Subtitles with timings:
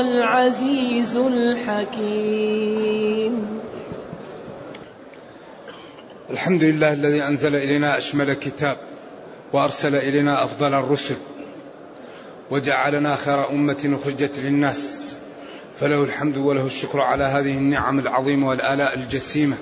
[0.00, 2.80] العزيز الحكيم.
[6.30, 8.76] الحمد لله الذي أنزل إلينا أشمل كتاب
[9.52, 11.16] وأرسل إلينا أفضل الرسل
[12.50, 15.16] وجعلنا خير أمة أخرجت للناس
[15.80, 19.56] فله الحمد وله الشكر على هذه النعم العظيمة والآلاء الجسيمة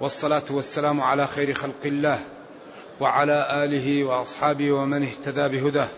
[0.00, 2.20] والصلاة والسلام على خير خلق الله
[3.00, 5.88] وعلى آله وأصحابه ومن اهتدى بهداه.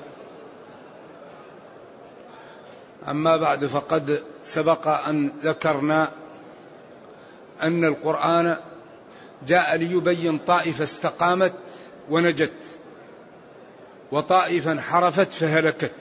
[3.09, 6.09] أما بعد فقد سبق أن ذكرنا
[7.63, 8.57] أن القرآن
[9.47, 11.53] جاء ليبين طائفة استقامت
[12.11, 12.53] ونجت
[14.13, 15.93] وطائفة انحرفت فهلكت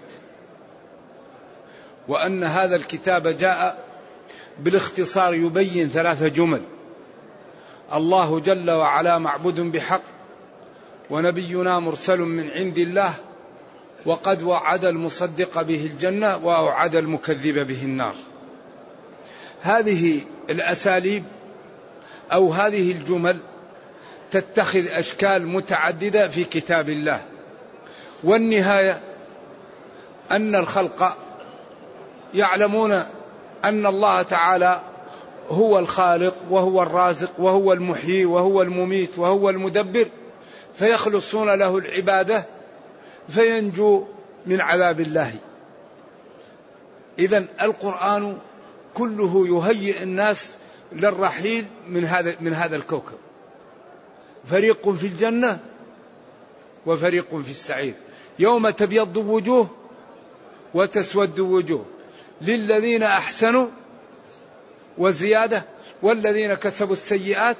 [2.08, 3.86] وأن هذا الكتاب جاء
[4.60, 6.62] بالاختصار يبين ثلاثة جمل.
[7.94, 10.02] الله جل وعلا معبود بحق
[11.10, 13.14] ونبينا مرسل من عند الله
[14.06, 18.16] وقد وعد المصدق به الجنة وأوعد المكذب به النار.
[19.62, 21.24] هذه الأساليب
[22.34, 23.40] أو هذه الجمل
[24.32, 27.22] تتخذ أشكال متعددة في كتاب الله.
[28.24, 29.02] والنهاية
[30.32, 31.18] أن الخلق
[32.34, 32.92] يعلمون
[33.64, 34.82] أن الله تعالى
[35.50, 40.06] هو الخالق وهو الرازق وهو المحيي وهو المميت وهو المدبر
[40.74, 42.46] فيخلصون له العبادة
[43.32, 44.06] فينجو
[44.46, 45.36] من عذاب الله.
[47.20, 48.38] اذا القرآن
[48.94, 50.58] كله يهيئ الناس
[50.92, 53.18] للرحيل من هذا من هذا الكوكب.
[54.46, 55.60] فريق في الجنة
[56.86, 57.94] وفريق في السعير.
[58.40, 59.70] يوم تبيض وجوه
[60.74, 61.86] وتسود وجوه.
[62.42, 63.68] للذين أحسنوا
[64.98, 65.64] وزيادة
[66.02, 67.58] والذين كسبوا السيئات.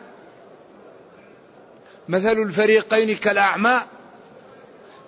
[2.10, 3.82] مثل الفريقين كالأعمى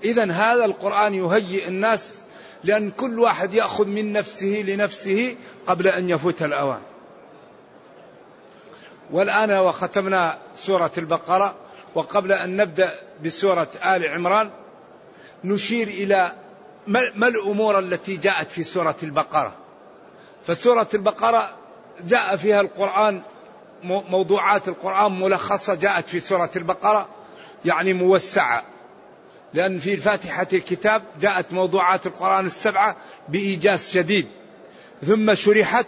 [0.03, 2.21] إذا هذا القرآن يهيئ الناس
[2.63, 5.35] لأن كل واحد يأخذ من نفسه لنفسه
[5.67, 6.81] قبل أن يفوت الأوان.
[9.11, 11.55] والآن وختمنا سورة البقرة
[11.95, 14.49] وقبل أن نبدأ بسورة آل عمران
[15.43, 16.31] نشير إلى
[16.87, 19.53] ما الأمور التي جاءت في سورة البقرة.
[20.47, 21.55] فسورة البقرة
[22.07, 23.21] جاء فيها القرآن
[23.83, 27.07] موضوعات القرآن ملخصة جاءت في سورة البقرة
[27.65, 28.72] يعني موسعة.
[29.53, 32.95] لأن في فاتحة الكتاب جاءت موضوعات القرآن السبعة
[33.29, 34.27] بإيجاز شديد
[35.05, 35.87] ثم شرحت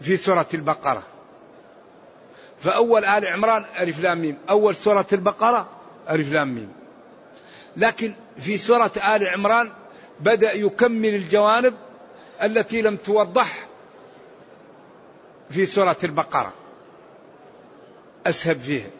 [0.00, 1.02] في سورة البقرة.
[2.60, 5.68] فأول آل عمران ألف لام ميم أول سورة البقرة
[6.10, 6.72] ألف لام ميم.
[7.76, 9.72] لكن في سورة آل عمران
[10.20, 11.74] بدأ يكمل الجوانب
[12.42, 13.66] التي لم توضح
[15.50, 16.52] في سورة البقرة.
[18.26, 18.90] أسهب فيه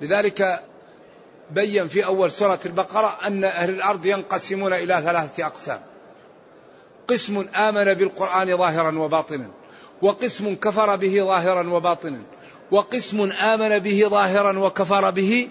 [0.00, 0.64] لذلك
[1.50, 5.80] بين في أول سورة البقرة أن أهل الأرض ينقسمون إلى ثلاثة أقسام.
[7.08, 9.50] قسم آمن بالقرآن ظاهرا وباطنا
[10.02, 12.22] وقسم كفر به ظاهرا وباطنا
[12.70, 15.48] وقسم آمن به ظاهرا وكفر به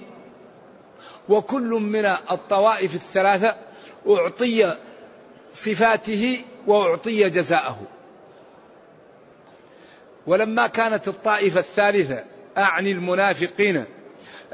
[1.30, 3.56] وكل من الطوائف الثلاثة
[4.08, 4.76] أعطي
[5.54, 7.80] صفاته وأعطي جزاءه.
[10.28, 12.24] ولما كانت الطائفة الثالثة
[12.58, 13.86] أعني المنافقين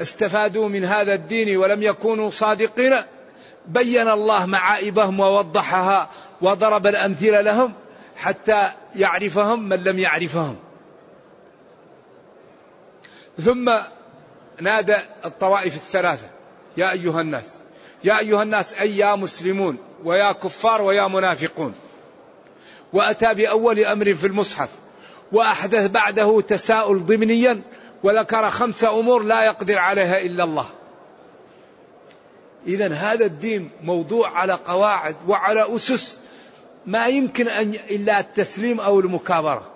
[0.01, 2.95] استفادوا من هذا الدين ولم يكونوا صادقين
[3.67, 6.09] بين الله معائبهم ووضحها
[6.41, 7.73] وضرب الأمثلة لهم
[8.15, 10.55] حتى يعرفهم من لم يعرفهم.
[13.41, 13.71] ثم
[14.61, 16.27] نادى الطوائف الثلاثة
[16.77, 17.59] يا أيها الناس
[18.03, 21.73] يا أيها الناس أي يا مسلمون ويا كفار ويا منافقون.
[22.93, 24.69] وأتى بأول أمر في المصحف
[25.31, 27.61] وأحدث بعده تساؤل ضمنيا
[28.03, 30.65] وذكر خمس أمور لا يقدر عليها إلا الله.
[32.67, 36.21] إذا هذا الدين موضوع على قواعد وعلى أسس
[36.85, 39.67] ما يمكن أن إلا التسليم أو المكابرة.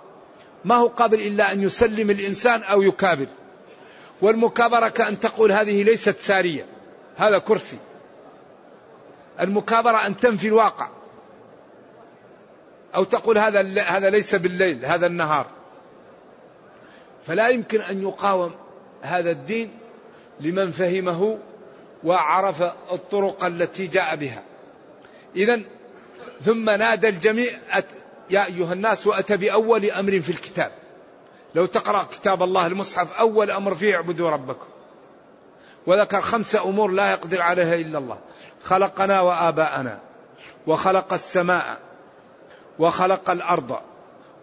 [0.65, 3.27] ما هو قابل إلا أن يسلم الإنسان أو يكابر.
[4.21, 6.65] والمكابرة كأن تقول هذه ليست سارية
[7.17, 7.77] هذا كرسي.
[9.39, 10.89] المكابرة أن تنفي الواقع.
[12.95, 15.47] أو تقول هذا هذا ليس بالليل هذا النهار.
[17.27, 18.51] فلا يمكن أن يقاوم
[19.01, 19.77] هذا الدين
[20.39, 21.39] لمن فهمه
[22.03, 22.61] وعرف
[22.91, 24.43] الطرق التي جاء بها.
[25.35, 25.61] إذا
[26.41, 27.51] ثم نادى الجميع
[28.29, 30.71] يا أيها الناس وأتى بأول أمر في الكتاب.
[31.55, 34.65] لو تقرأ كتاب الله المصحف أول أمر فيه اعبدوا ربكم.
[35.87, 38.17] وذكر خمس أمور لا يقدر عليها إلا الله.
[38.63, 39.99] خلقنا وآباءنا
[40.67, 41.77] وخلق السماء
[42.79, 43.79] وخلق الأرض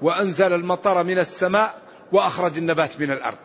[0.03, 3.39] وأنزل المطر من السماء وأخرج النبات من الأرض.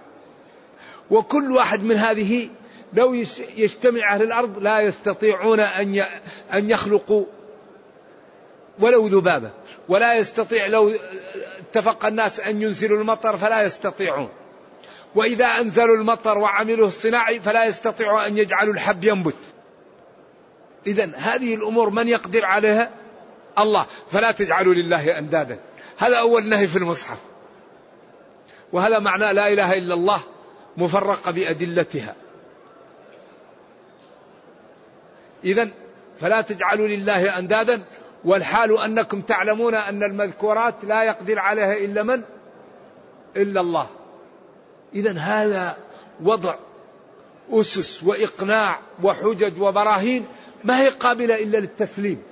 [1.12, 2.50] وكل واحد من هذه
[2.94, 3.13] لو
[3.56, 6.03] يجتمع أهل الأرض لا يستطيعون أن
[6.53, 7.25] أن يخلقوا
[8.79, 9.50] ولو ذبابة.
[9.89, 10.91] ولا يستطيع لو
[11.59, 14.29] اتفق الناس أن ينزلوا المطر فلا يستطيعون.
[15.15, 19.35] وإذا أنزلوا المطر وعملوه الصناعي فلا يستطيعوا أن يجعلوا الحب ينبت.
[20.88, 22.89] إذا هذه الأمور من يقدر عليها؟
[23.59, 23.85] الله.
[24.12, 25.59] فلا تجعلوا لله أندادا.
[25.97, 27.17] هذا أول نهي في المصحف.
[28.73, 30.19] وهذا معنى لا إله إلا الله
[30.77, 32.15] مفرقة بأدلتها.
[35.44, 35.71] إذا
[36.21, 37.83] فلا تجعلوا لله أندادا
[38.23, 42.23] والحال أنكم تعلمون أن المذكورات لا يقدر عليها إلا من؟
[43.38, 43.89] إلا الله.
[44.94, 45.77] إذا هذا
[46.23, 46.56] وضع
[47.51, 50.25] أسس وإقناع وحجج وبراهين
[50.63, 52.23] ما هي قابلة إلا للتسليم.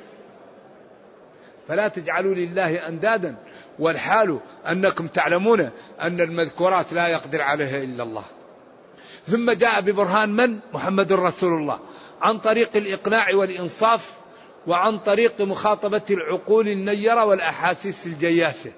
[1.67, 3.35] فلا تجعلوا لله أندادا.
[3.79, 5.69] والحال أنكم تعلمون
[6.01, 8.23] أن المذكورات لا يقدر عليها إلا الله.
[9.27, 11.79] ثم جاء ببرهان من؟ محمد رسول الله.
[12.21, 14.11] عن طريق الإقناع والإنصاف
[14.67, 18.71] وعن طريق مخاطبة العقول النيرة والأحاسيس الجياشة.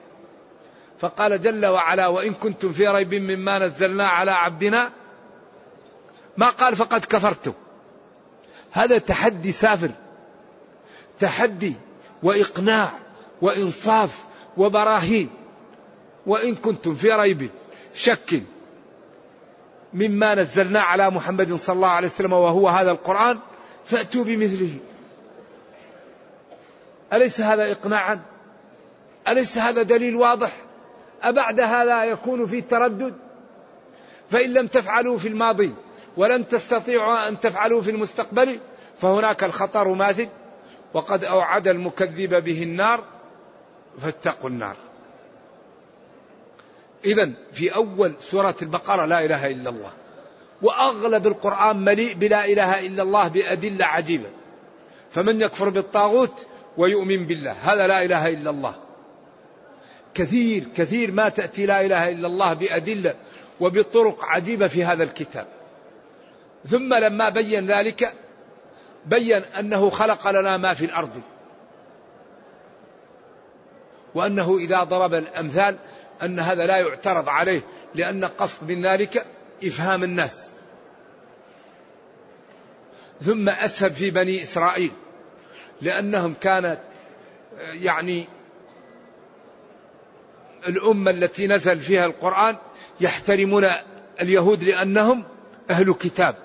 [1.00, 4.92] فقال جل وعلا وإن كنتم في ريب مما نزلنا على عبدنا
[6.38, 7.54] ما قال فقد كفرتم.
[8.72, 9.92] هذا تحدي سافر.
[11.20, 11.76] تحدي
[12.26, 12.92] وإقناع
[13.42, 14.26] وإنصاف
[14.58, 15.30] وبراهين.
[16.26, 17.50] وإن كنتم في ريب
[17.94, 18.44] شك
[19.94, 23.40] مما نزلنا على محمد صلى الله عليه وسلم وهو هذا القرآن
[23.86, 24.78] فأتوا بمثله.
[27.14, 28.20] أليس هذا إقناعا؟
[29.28, 30.58] أليس هذا دليل واضح؟
[31.22, 33.14] أبعد هذا يكون في تردد؟
[34.32, 35.74] فإن لم تفعلوا في الماضي
[36.18, 38.60] ولن تستطيعوا أن تفعلوا في المستقبل
[38.98, 40.28] فهناك الخطر ماثل.
[40.96, 43.04] وقد أوعد المكذب به النار
[44.00, 44.76] فاتقوا النار.
[47.06, 49.92] إذا في أول سورة البقرة لا إله إلا الله.
[50.62, 54.30] وأغلب القرآن مليء بلا إله إلا الله بأدلة عجيبة.
[55.12, 56.46] فمن يكفر بالطاغوت
[56.78, 58.76] ويؤمن بالله هذا لا إله إلا الله.
[60.14, 63.16] كثير كثير ما تأتي لا إله إلا الله بأدلة
[63.60, 65.48] وبطرق عجيبة في هذا الكتاب.
[66.70, 68.14] ثم لما بين ذلك
[69.06, 71.22] بين أنه خلق لنا ما في الأرض.
[74.16, 75.78] وأنه إذا ضرب الأمثال
[76.24, 77.62] أن هذا لا يعترض عليه
[77.96, 79.26] لأن قصد من ذلك
[79.64, 80.52] إفهام الناس.
[83.22, 84.92] ثم أسهب في بني إسرائيل
[85.82, 86.80] لأنهم كانت
[87.74, 88.28] يعني
[90.68, 92.56] الأمة التي نزل فيها القرآن
[93.02, 93.68] يحترمون
[94.22, 95.24] اليهود لأنهم
[95.70, 96.36] أهل كتاب.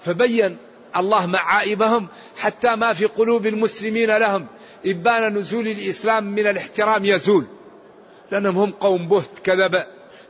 [0.00, 0.56] فبين
[1.00, 4.46] الله معائبهم حتى ما في قلوب المسلمين لهم.
[4.86, 7.46] إبان نزول الإسلام من الاحترام يزول.
[8.30, 9.84] لأنهم هم قوم بهت كذب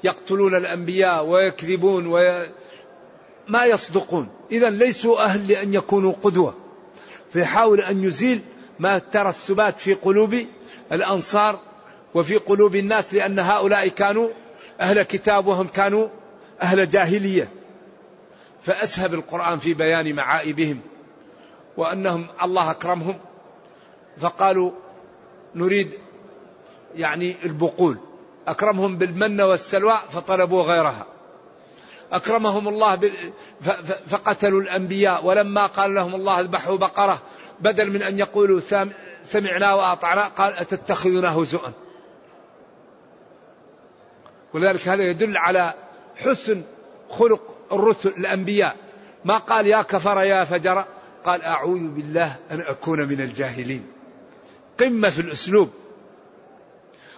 [0.04, 2.48] يقتلون الأنبياء ويكذبون وي...
[3.48, 4.28] ما يصدقون.
[4.50, 6.54] إذا ليسوا أهل لأن يكونوا قدوة.
[7.32, 8.40] فيحاول أن يزيل
[8.78, 10.46] ما الترسبات في قلوب
[10.92, 11.60] الأنصار
[12.14, 14.28] وفي قلوب الناس لأن هؤلاء كانوا
[14.80, 16.08] أهل كتاب وهم كانوا
[16.62, 17.48] أهل جاهلية.
[18.66, 20.80] فأسهب القرآن في بيان معائبهم
[21.76, 23.18] وأنهم الله أكرمهم
[24.18, 24.70] فقالوا
[25.54, 25.92] نريد
[26.94, 27.98] يعني البقول.
[28.48, 31.06] أكرمهم بالمن والسلوى فطلبوا غيرها.
[32.12, 33.10] أكرمهم الله
[34.06, 35.24] فقتلوا الأنبياء.
[35.24, 37.22] ولما قال لهم الله اذبحوا بقرة
[37.60, 38.60] بدل من أن يقولوا
[39.24, 41.72] سمعنا وأطعنا قال أتتخذنا هزؤا.
[44.54, 45.74] ولذلك هذا يدل على
[46.16, 46.62] حسن
[47.10, 48.76] خلق الرسل الأنبياء.
[49.24, 50.84] ما قال يا كفر يا فجر؟
[51.24, 53.86] قال أعوذ بالله أن أكون من الجاهلين.
[54.80, 55.70] قمة في الأسلوب.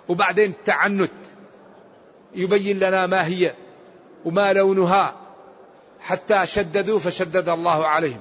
[0.09, 1.11] وبعدين التعنت
[2.35, 3.55] يبين لنا ما هي
[4.25, 5.15] وما لونها.
[6.01, 8.21] حتى شددوا فشدد الله عليهم.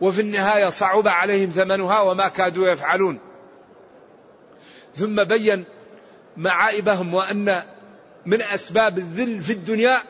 [0.00, 3.18] وفي النهاية صعب عليهم ثمنها وما كادوا يفعلون.
[4.96, 5.64] ثم بين
[6.36, 7.62] معائبهم وأن
[8.26, 10.02] من أسباب الذل في الدنيا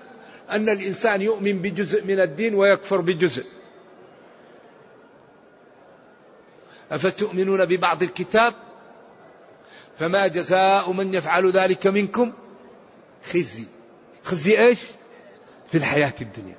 [0.50, 3.44] أن الإنسان يؤمن بجزء من الدين ويكفر بجزء.
[6.90, 8.54] أفتؤمنون ببعض الكتاب؟
[9.98, 12.32] فما جزاء من يفعل ذلك منكم؟
[13.24, 13.64] خزي.
[14.24, 14.78] خزي إيش؟
[15.70, 16.56] في الحياة الدنيا.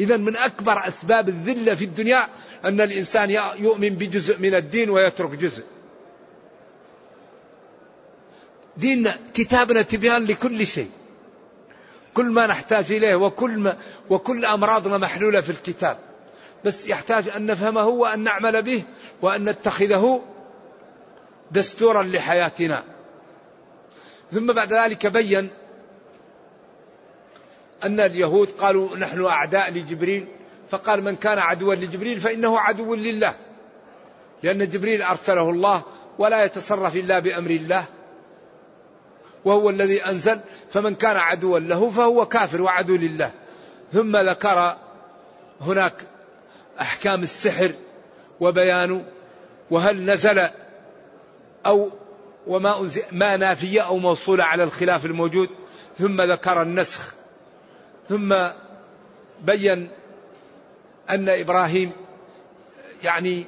[0.00, 2.28] إذا من أكبر أسباب الذلة في الدنيا
[2.64, 5.64] أن الإنسان يؤمن بجزء من الدين ويترك جزء.
[8.76, 10.90] ديننا كتابنا تبيان لكل شيء.
[12.14, 13.76] كل ما نحتاج إليه وكل, ما
[14.10, 15.98] وكل أمراضنا محلولة في الكتاب.
[16.64, 18.82] بس يحتاج أن نفهمه وأن نعمل به
[19.22, 20.22] وأن نتخذه
[21.50, 22.84] دستورا لحياتنا.
[24.32, 25.50] ثم بعد ذلك بين
[27.84, 30.26] أن اليهود قالوا نحن أعداء لجبريل
[30.70, 33.34] فقال من كان عدوا لجبريل فإنه عدو لله
[34.42, 35.82] لأن جبريل أرسله الله
[36.18, 37.84] ولا يتصرف إلا بأمر الله.
[39.44, 43.30] وهو الذي أنزل فمن كان عدوا له فهو كافر وعدو لله.
[43.92, 44.76] ثم ذكر
[45.60, 45.94] هناك
[46.80, 47.72] أحكام السحر
[48.40, 49.04] وبيانه
[49.70, 50.48] وهل نزل
[51.66, 51.90] أو
[52.46, 55.48] وما ما نافية أو موصولة على الخلاف الموجود.
[55.98, 57.14] ثم ذكر النسخ.
[58.08, 58.34] ثم
[59.44, 59.88] بين
[61.10, 61.92] أن إبراهيم
[63.04, 63.44] يعني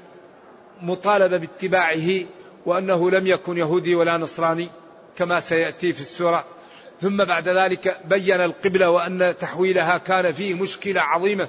[0.82, 2.08] مطالب باتباعه
[2.66, 4.70] وأنه لم يكن يهودي ولا نصراني.
[5.16, 6.44] كما سيأتي في السورة.
[7.00, 11.48] ثم بعد ذلك بين القبلة وأن تحويلها كان فيه مشكلة عظيمة.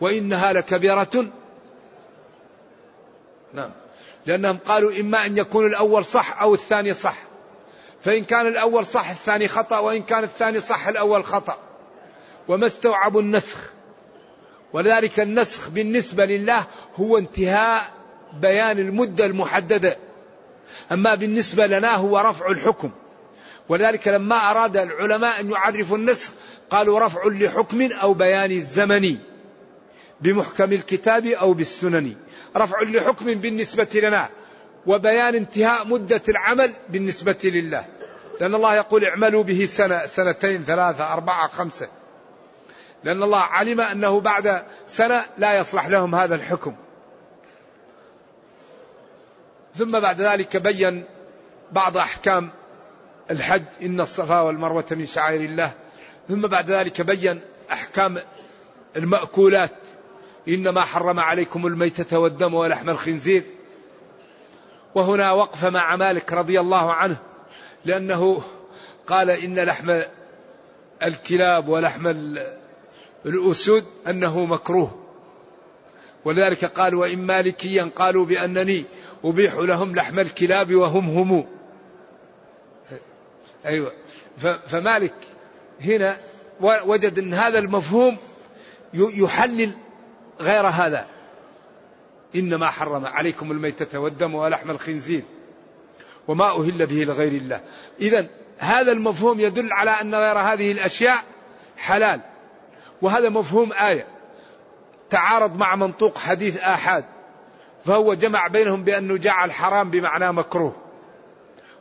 [0.00, 1.26] وإنها لكبيرة.
[3.52, 3.70] نعم.
[4.26, 7.18] لأنهم قالوا إما أن يكون الأول صح أو الثاني صح.
[8.00, 11.58] فإن كان الأول صح الثاني خطأ وإن كان الثاني صح الأول خطأ.
[12.48, 13.58] وما استوعبوا النسخ.
[14.72, 17.90] ولذلك النسخ بالنسبة لله هو انتهاء
[18.40, 19.96] بيان المدة المحددة.
[20.92, 22.90] أما بالنسبة لنا هو رفع الحكم.
[23.68, 26.30] ولذلك لما أراد العلماء أن يعرفوا النسخ
[26.70, 29.18] قالوا رفع لحكم أو بيان الزمني
[30.20, 32.16] بمحكم الكتاب أو بالسنن.
[32.56, 34.28] رفع لحكم بالنسبة لنا
[34.86, 37.84] وبيان انتهاء مدة العمل بالنسبة لله.
[38.40, 41.88] لأن الله يقول اعملوا به سنة سنتين ثلاثة أربعة خمسة.
[43.04, 46.74] لأن الله علم أنه بعد سنة لا يصلح لهم هذا الحكم.
[49.76, 51.04] ثم بعد ذلك بين
[51.72, 52.50] بعض أحكام
[53.30, 55.72] الحج إن الصفا والمروة من شعائر الله.
[56.28, 57.40] ثم بعد ذلك بين
[57.72, 58.18] أحكام
[58.96, 59.70] المأكولات
[60.48, 63.44] إنما حرم عليكم الميتة والدم ولحم الخنزير.
[64.94, 67.16] وهنا وقف مع مالك رضي الله عنه
[67.84, 68.42] لأنه
[69.06, 70.02] قال إن لحم
[71.02, 72.06] الكلاب ولحم
[73.26, 74.98] الأسود أنه مكروه.
[76.24, 78.84] ولذلك قال وإن مالكيا قالوا بأنني
[79.24, 81.46] أبيح لهم لحم الكلاب وهم هم.
[83.66, 83.92] أيوة.
[84.68, 85.14] فمالك
[85.80, 86.18] هنا
[86.60, 88.16] وجد أن هذا المفهوم
[88.94, 89.72] يحلل
[90.40, 91.06] غير هذا.
[92.36, 95.22] إنما حرم عليكم الميتة والدم ولحم الخنزير
[96.28, 97.60] وما أهل به لغير الله.
[98.00, 98.26] إذا
[98.58, 101.18] هذا المفهوم يدل على أن غير هذه الأشياء
[101.76, 102.20] حلال.
[103.02, 104.06] وهذا مفهوم آية.
[105.10, 107.04] تعارض مع منطوق حديث آحاد.
[107.84, 110.76] فهو جمع بينهم بأنه جعل حرام بمعنى مكروه.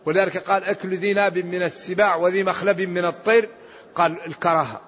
[0.06, 3.50] ولذلك قال أكل ذي ناب من السباع وذي مخلب من الطير.
[3.96, 4.82] قال الكراهة.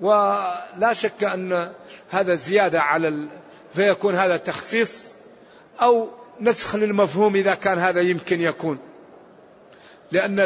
[0.00, 1.72] ولا شك أن
[2.10, 3.28] هذا زيادة على ال...
[3.74, 5.14] فيكون هذا تخصيص
[5.82, 6.08] أو
[6.40, 8.78] نسخ للمفهوم إذا كان هذا يمكن يكون.
[10.12, 10.40] لأن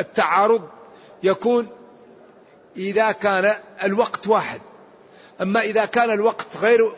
[0.00, 0.68] التعارض
[1.22, 1.68] يكون
[2.76, 4.60] إذا كان الوقت واحد.
[5.42, 6.92] أما إذا كان الوقت غير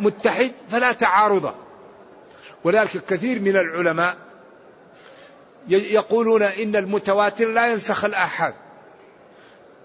[0.00, 1.54] متحد فلا تعارض.
[2.64, 4.16] ولذلك كثير من العلماء
[5.68, 8.54] يقولون إن المتواتر لا ينسخ الآحاد.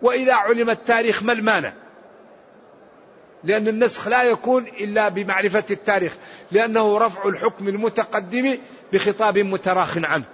[0.01, 1.73] وإذا علم التاريخ ما المانع؟
[3.43, 6.13] لأن النسخ لا يكون إلا بمعرفة التاريخ
[6.51, 8.57] لأنه رفع الحكم المتقدم
[8.93, 10.25] بخطاب متراخ عنه.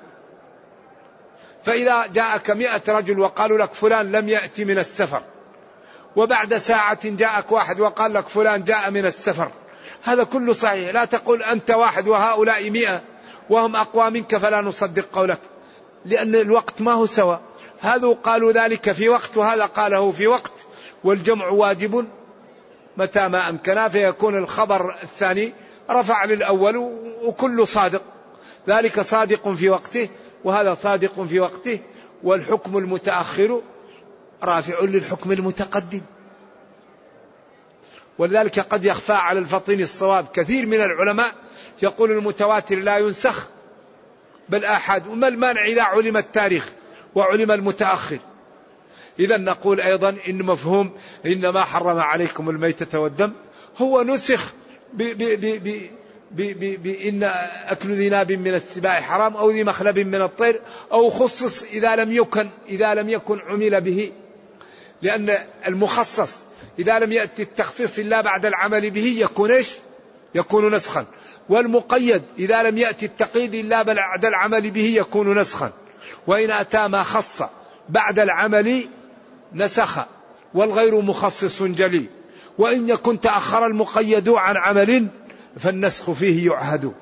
[1.63, 5.23] فإذا جاءك مئة رجل وقالوا لك فلان لم يأتي من السفر
[6.15, 9.51] وبعد ساعة جاءك واحد وقال لك فلان جاء من السفر.
[10.03, 10.93] هذا كله صحيح.
[10.93, 13.01] لا تقول أنت واحد وهؤلاء مئة
[13.49, 15.39] وهم أقوى منك فلا نصدق قولك
[16.05, 17.35] لأن الوقت ما هو سوا.
[17.79, 20.51] هذا قالوا ذلك في وقت وهذا قاله في وقت
[21.03, 22.05] والجمع واجب
[22.97, 25.53] متى ما أمكن فيكون الخبر الثاني
[25.89, 26.77] رفع للأول
[27.23, 28.01] وكل صادق.
[28.67, 30.09] ذلك صادق في وقته
[30.43, 31.79] وهذا صادق في وقته
[32.23, 33.61] والحكم المتأخر
[34.43, 36.01] رافع للحكم المتقدم.
[38.17, 41.31] ولذلك قد يخفى على الفطين الصواب كثير من العلماء
[41.81, 43.47] يقول المتواتر لا ينسخ
[44.49, 46.71] بل آحاد وما المانع إذا علم التاريخ
[47.15, 48.19] وعلم المتأخر.
[49.19, 50.91] إذا نقول أيضا إن مفهوم
[51.25, 53.31] إنما حرم عليكم الميتة والدم
[53.77, 54.53] هو نسخ
[56.31, 57.23] بإن
[57.67, 62.11] أكل ذي ناب من السباع حرام أو ذي مخلب من الطير أو خصص إذا لم
[62.11, 64.11] يكن إذا لم يكن عمل به
[65.03, 66.43] لأن المخصص
[66.79, 69.71] إذا لم يأتي التخصيص إلا بعد العمل به يكون إيش؟
[70.35, 71.05] يكون نسخا.
[71.49, 75.71] والمقيد إذا لم يأتي التقييد إلا بعد العمل به يكون نسخا.
[76.27, 77.41] وإن أتى ما خص
[77.89, 78.89] بعد العمل
[79.53, 80.05] نسخ
[80.53, 82.09] والغير مخصص جلي
[82.57, 85.07] وإن يكن تأخر المقيد عن عمل
[85.59, 86.93] فالنسخ فيه يعهد.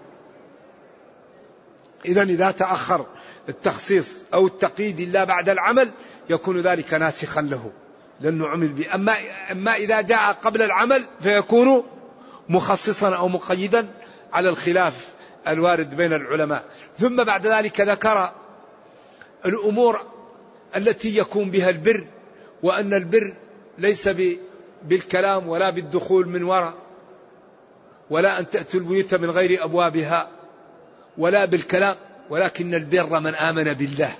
[2.05, 3.05] إذا إذا تأخر
[3.49, 5.91] التخصيص أو التقييد إلا بعد العمل
[6.29, 7.71] يكون ذلك ناسخا له.
[8.21, 9.13] لأنه عمل به أما,
[9.51, 11.83] أما إذا جاء قبل العمل فيكون
[12.49, 13.87] مخصصا أو مقيدا
[14.33, 14.93] على الخلاف
[15.47, 16.63] الوارد بين العلماء.
[16.99, 18.31] ثم بعد ذلك ذكر
[19.45, 20.01] الأمور
[20.75, 22.05] التي يكون بها البر
[22.63, 23.33] وأن البر
[23.77, 24.09] ليس
[24.83, 26.73] بالكلام ولا بالدخول من وراء
[28.09, 30.29] ولا أن تأتوا البيوت من غير أبوابها
[31.17, 31.95] ولا بالكلام
[32.29, 34.15] ولكن البر من آمن بالله.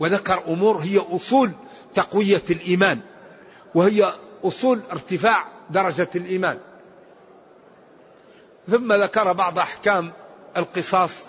[0.00, 1.50] وذكر أمور هي أصول
[1.96, 3.00] تقوية الإيمان
[3.74, 4.12] وهي
[4.44, 6.58] أصول ارتفاع درجة الإيمان.
[8.68, 10.12] ثم ذكر بعض أحكام
[10.56, 11.26] القصاص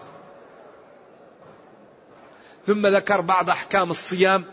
[2.67, 4.45] ثم ذكر بعض أحكام الصيام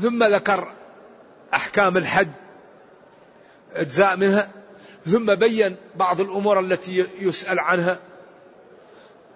[0.00, 0.72] ثم ذكر
[1.54, 2.28] أحكام الحج
[3.74, 4.50] أجزاء منها
[5.06, 7.98] ثم بين بعض الأمور التي يسأل عنها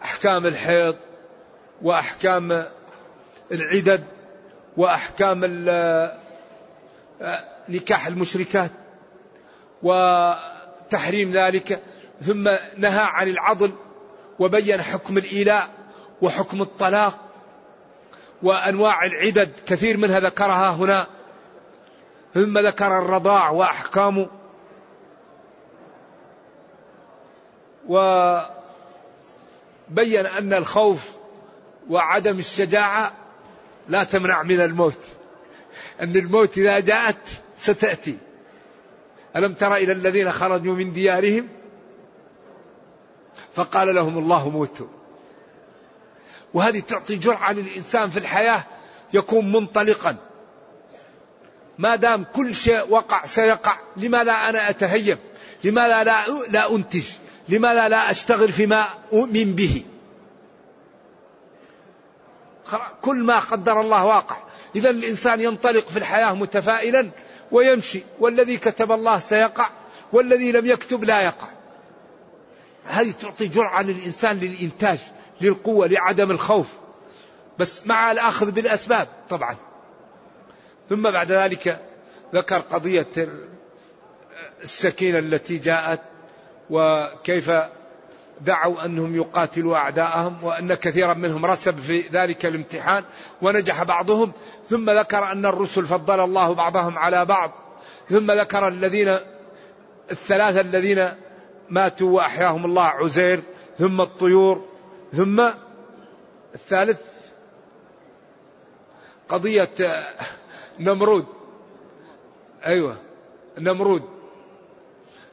[0.02, 0.96] أحكام الحيض
[1.82, 2.64] وأحكام
[3.52, 4.04] العدد
[4.76, 5.40] وأحكام
[7.68, 8.70] نكاح المشركات
[9.82, 11.82] وتحريم ذلك
[12.20, 13.72] ثم نهى عن العضل
[14.38, 15.70] وبين حكم الإيلاء
[16.22, 17.18] وحكم الطلاق
[18.42, 21.06] وأنواع العدد كثير منها ذكرها هنا.
[22.34, 24.28] ثم ذكر الرضاع وأحكامه
[27.88, 28.46] وبين
[30.26, 31.11] أن الخوف
[31.90, 33.12] وعدم الشجاعة
[33.88, 34.98] لا تمنع من الموت.
[36.01, 37.16] أن الموت إذا جاءت
[37.57, 38.18] ستأتي.
[39.37, 41.48] ألم تر إلى الذين خرجوا من ديارهم؟
[43.55, 44.87] فقال لهم الله موتوا.
[46.55, 48.62] وهذه تعطي جرعة للإنسان في الحياة
[49.14, 50.16] يكون منطلقا.
[51.79, 55.18] ما دام كل شيء وقع سيقع لماذا أنا أتهيب؟
[55.64, 57.05] لماذا لا, لا أنتج؟
[57.48, 59.85] لماذا لا أشتغل فيما أؤمن به؟
[63.02, 64.37] كل ما قدر الله واقع.
[64.76, 67.11] إذا الإنسان ينطلق في الحياة متفائلا
[67.52, 68.02] ويمشي.
[68.20, 69.70] والذي كتب الله سيقع
[70.12, 71.48] والذي لم يكتب لا يقع.
[72.85, 74.98] هذه تعطي جرعة للإنسان للإنتاج
[75.40, 76.68] للقوة لعدم الخوف.
[77.59, 79.57] بس مع الأخذ بالأسباب طبعا.
[80.88, 81.81] ثم بعد ذلك
[82.35, 83.07] ذكر قضية
[84.62, 86.00] السكينة التي جاءت
[86.70, 87.50] وكيف
[88.40, 93.05] دعوا أنهم يقاتلوا أعداءهم وأن كثيرا منهم رسب في ذلك الامتحان
[93.42, 94.33] ونجح بعضهم.
[94.70, 97.53] ثم ذكر أن الرسل فضل الله بعضهم على بعض.
[98.09, 99.18] ثم ذكر الذين
[100.11, 101.09] الثلاثة الذين
[101.70, 103.42] ماتوا وأحياهم الله عزير
[103.79, 104.64] ثم الطيور
[105.12, 105.48] ثم
[106.55, 107.01] الثالث
[109.29, 109.74] قضية
[110.81, 111.27] نمرود.
[112.66, 112.96] أيوة
[113.59, 114.03] نمرود.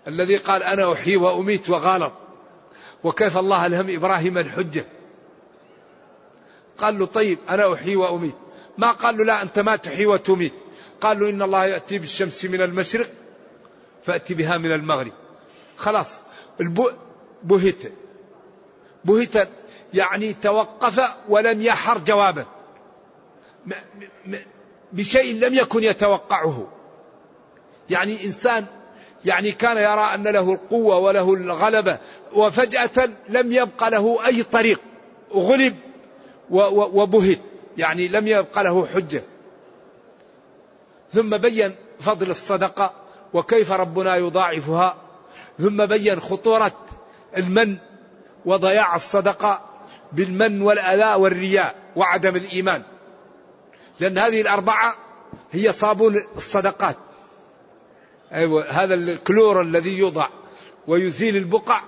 [0.07, 2.13] الذي قال أنا أحيي وأميت وغالط.
[3.05, 4.85] وكيف الله ألهم إبراهيم الحجة.
[6.77, 8.35] قال له طيب أنا أحيي وأميت.
[8.77, 10.53] ما قال له لا أنت ما تحيي وتميت.
[11.01, 13.07] قال له إن الله يأتي بالشمس من المشرق
[14.05, 15.11] فأتي بها من المغرب.
[15.77, 16.21] خلاص
[17.43, 17.91] بهت.
[19.05, 19.49] بهت
[19.93, 22.45] يعني توقف ولم يحر جوابا.
[24.91, 26.67] بشيء لم يكن يتوقعه.
[27.89, 28.65] يعني إنسان
[29.25, 31.97] يعني كان يرى أن له القوة وله الغلبة
[32.33, 34.81] وفجأة لم يبقى له أي طريق
[35.33, 35.75] غلب
[36.49, 37.39] وبهت
[37.77, 39.23] يعني لم يبقى له حجة.
[41.13, 42.93] ثم بين فضل الصدقة
[43.33, 44.95] وكيف ربنا يضاعفها
[45.59, 46.85] ثم بين خطورة
[47.37, 47.77] المن
[48.45, 49.61] وضياع الصدقة
[50.11, 52.83] بالمن والأذى والرياء وعدم الإيمان.
[53.99, 54.95] لأن هذه الأربعة
[55.51, 56.97] هي صابون الصدقات.
[58.33, 60.29] أيوة هذا الكلور الذي يوضع
[60.87, 61.81] ويزيل البقع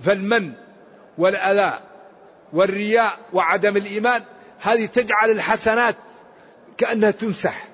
[0.00, 0.52] فالمن
[1.18, 1.80] والأذى
[2.52, 4.22] والرياء وعدم الإيمان
[4.60, 5.96] هذه تجعل الحسنات
[6.76, 7.68] كأنها تمسح.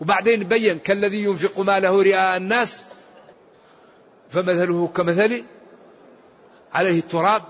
[0.00, 2.88] وبعدين بين كالذي ينفق ماله رئاء الناس
[4.30, 5.44] فمثله كمثل
[6.72, 7.42] عليه تراب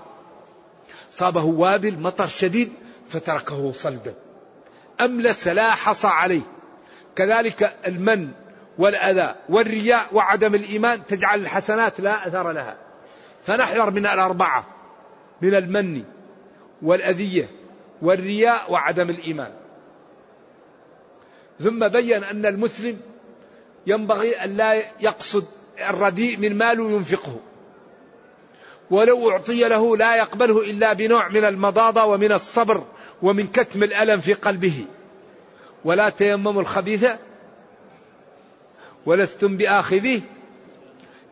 [1.11, 2.73] صابه وابل مطر شديد
[3.09, 4.15] فتركه صلدا.
[5.01, 6.56] أملس لا حصى عليه.
[7.17, 8.31] كذلك المن
[8.77, 12.77] والأذى والرياء وعدم الإيمان تجعل الحسنات لا أثر لها.
[13.43, 14.65] فنحذر من الأربعة
[15.41, 16.03] من المن
[16.81, 17.49] والأذية
[18.01, 19.51] والرياء وعدم الإيمان.
[21.59, 22.99] ثم بين أن المسلم
[23.87, 25.45] ينبغي أن لا يقصد
[25.89, 27.39] الرديء من ماله ينفقه
[28.91, 32.83] ولو أعطي له لا يقبله إلا بنوع من المضاضة ومن الصبر
[33.21, 34.85] ومن كتم الألم في قلبه.
[35.85, 37.05] ولا تيمموا الخبيث
[39.05, 40.21] ولستم بآخذيه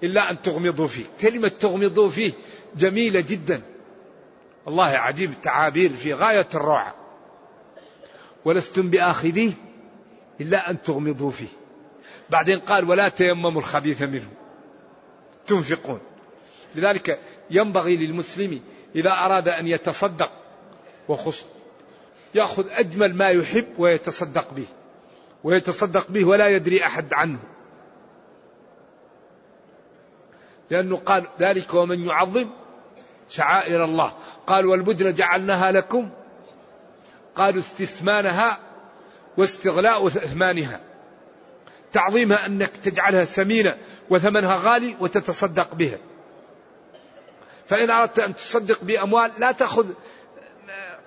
[0.04, 1.06] إلا أن تغمضوا فيه.
[1.22, 2.34] كلمة تغمضوا فيه
[2.76, 3.62] جميلة جدا.
[4.68, 6.96] الله عجيب التعابير في غاية الروعة.
[8.46, 9.52] ولستم بآخذيه
[10.42, 11.48] إلا أن تغمضوا فيه.
[12.30, 14.30] بعدين قال ولا تيمموا الخبيث منه.
[15.48, 16.00] تنفقون.
[16.76, 17.20] لذلك
[17.52, 18.62] ينبغي للمسلم
[18.96, 20.32] إذا أراد أن يتصدق
[21.08, 21.46] وخص
[22.36, 24.65] يأخذ أجمل ما يحب ويتصدق به
[25.43, 27.39] ويتصدق به ولا يدري أحد عنه.
[30.69, 32.50] لأنه قال ذلك ومن يعظم
[33.30, 34.13] شعائر الله.
[34.48, 36.10] قال والبدن جعلناها لكم.
[37.36, 38.60] قالوا استثمانها
[39.38, 40.80] واستغلاء ثمانها.
[41.91, 43.78] تعظيمها أنك تجعلها سمينة
[44.10, 45.98] وثمنها غالي وتتصدق بها.
[47.67, 49.86] فإن أردت أن تصدق بأموال لا تأخذ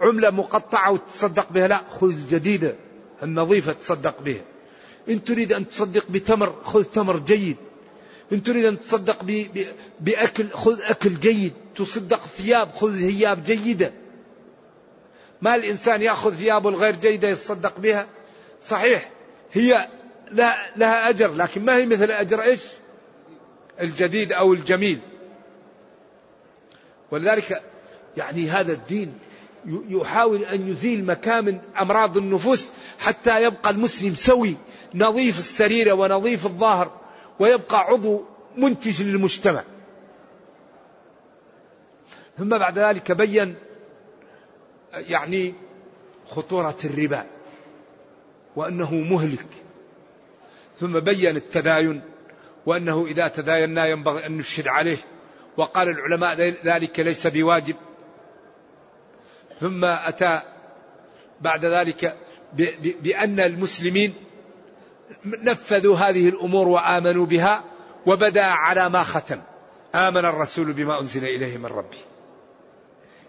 [0.01, 1.69] عملة مقطعة وتصدق بها.
[1.69, 2.75] لا خذ جديدة.
[3.23, 4.45] النظيفة تصدق بها.
[5.09, 7.57] إن تريد أن تصدق بتمر خذ تمر جيد.
[8.33, 9.25] إن تريد أن تصدق
[10.01, 11.53] بأكل خذ أكل جيد.
[11.77, 13.93] تصدق ثياب خذ ثياب جيدة.
[15.43, 18.07] ما الإنسان يأخذ ثيابه الغير جيدة يتصدق بها؟
[18.63, 19.11] صحيح
[19.53, 19.89] هي
[20.33, 22.63] لها, لها أجر لكن ما هي مثل أجر إيش؟
[23.81, 25.01] الجديد أو الجميل.
[27.11, 27.63] ولذلك
[28.17, 29.15] يعني هذا الدين
[29.69, 34.57] يحاول أن يزيل مكامن أمراض النفوس حتى يبقى المسلم سوي
[34.95, 36.93] نظيف السريرة ونظيف الظاهر
[37.39, 38.25] ويبقى عضو
[38.57, 39.65] منتج للمجتمع.
[42.39, 43.55] ثم بعد ذلك بين
[44.95, 45.55] يعني
[46.29, 47.27] خطورة الربا
[48.57, 49.47] وأنه مهلك.
[50.81, 52.01] ثم بين التداين
[52.67, 54.99] وأنه إذا تداينا ينبغي أن نشهد عليه.
[55.57, 57.77] وقال العلماء ذلك ليس بواجب.
[59.61, 60.41] ثم أتى
[61.41, 62.17] بعد ذلك
[63.03, 64.15] بأن المسلمين
[65.25, 67.65] نفذوا هذه الأمور وآمنوا بها
[68.07, 69.41] وبدا على ما ختم.
[69.95, 71.99] آمن الرسول بما أنزل إليه من ربه.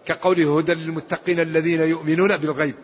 [0.06, 2.74] كقوله هدى للمتقين الذين يؤمنون بالغيب.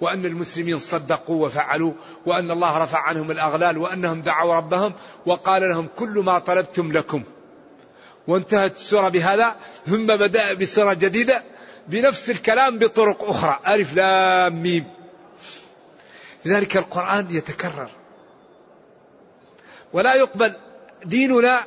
[0.00, 1.92] وأن المسلمين صدقوا وفعلوا
[2.26, 4.92] وأن الله رفع عنهم الأغلال وأنهم دعوا ربهم
[5.26, 7.22] وقال لهم كل ما طلبتم لكم.
[8.26, 9.56] وانتهت السورة بهذا
[9.86, 11.42] ثم بدأ بسورة جديدة
[11.88, 13.60] بنفس الكلام بطرق أخرى.
[13.66, 14.84] ألف لام ميم.
[16.44, 17.90] لذلك القرآن يتكرر.
[19.92, 20.54] ولا يقبل
[21.04, 21.64] ديننا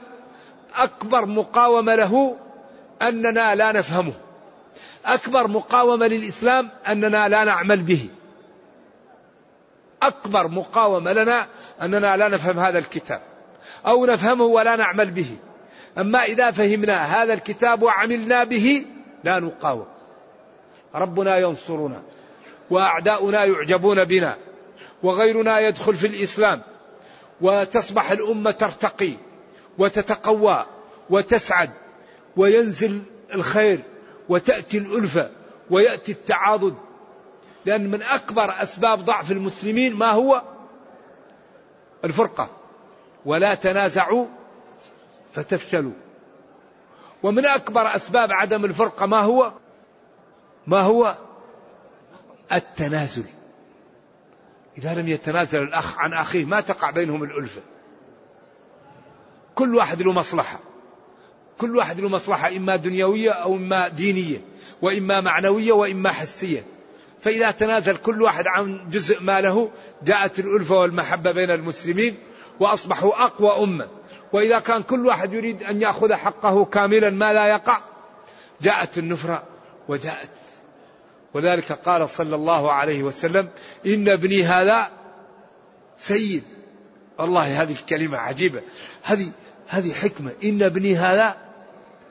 [0.76, 2.38] أكبر مقاومة له
[3.02, 4.14] أننا لا نفهمه.
[5.06, 8.10] أكبر مقاومة للإسلام أننا لا نعمل به.
[10.02, 11.48] أكبر مقاومة لنا
[11.82, 13.22] أننا لا نفهم هذا الكتاب.
[13.88, 15.38] أو نفهمه ولا نعمل به.
[15.98, 18.86] أما إذا فهمنا هذا الكتاب وعملنا به
[19.24, 19.97] لا نقاوم.
[20.98, 22.02] ربنا ينصرنا
[22.70, 24.38] وأعداؤنا يعجبون بنا
[25.04, 26.62] وغيرنا يدخل في الإسلام
[27.42, 29.12] وتصبح الأمة ترتقي
[29.78, 30.66] وتتقوى
[31.10, 31.70] وتسعد
[32.38, 33.02] وينزل
[33.34, 33.80] الخير
[34.30, 35.30] وتأتي الألفة
[35.70, 36.76] ويأتي التعاضد.
[37.66, 40.42] لأن من أكبر أسباب ضعف المسلمين ما هو؟
[42.06, 42.50] الفرقة.
[43.26, 44.26] ولا تنازعوا
[45.36, 45.94] فتفشلوا.
[47.24, 49.54] ومن أكبر أسباب عدم الفرقة ما هو؟
[50.68, 51.16] ما هو؟
[52.54, 53.24] التنازل.
[54.78, 57.62] إذا لم يتنازل الأخ عن أخيه ما تقع بينهم الألفة.
[59.56, 60.60] كل واحد له مصلحة.
[61.58, 64.42] كل واحد له مصلحة إما دنيوية أو إما دينية
[64.82, 66.64] وإما معنوية وإما حسية.
[67.22, 69.72] فإذا تنازل كل واحد عن جزء ماله
[70.04, 72.16] جاءت الألفة والمحبة بين المسلمين
[72.60, 73.88] وأصبحوا أقوى أمة.
[74.34, 77.82] وإذا كان كل واحد يريد أن يأخذ حقه كاملا ما لا يقع؟
[78.62, 79.44] جاءت النفرة
[79.88, 80.30] وجاءت
[81.34, 83.50] وذلك قال صلى الله عليه وسلم
[83.86, 84.92] إن ابني هذا
[85.98, 86.44] سيد.
[87.20, 88.62] والله هذه الكلمة عجيبة.
[89.04, 89.32] هذه
[89.68, 90.32] هذه حكمة.
[90.44, 91.38] إن ابني هذا